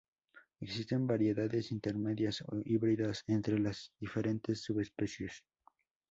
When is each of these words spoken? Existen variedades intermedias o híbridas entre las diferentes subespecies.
Existen 0.61 1.05
variedades 1.05 1.71
intermedias 1.71 2.41
o 2.41 2.59
híbridas 2.65 3.23
entre 3.27 3.59
las 3.59 3.91
diferentes 3.99 4.63
subespecies. 4.63 5.43